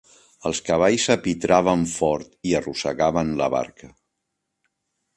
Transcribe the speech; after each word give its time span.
Els 0.49 0.61
cavalls 0.69 1.05
apitraven 1.15 1.85
fort 1.97 2.33
i 2.53 2.57
arrossegaven 2.63 3.33
la 3.45 3.53
barca. 3.59 3.95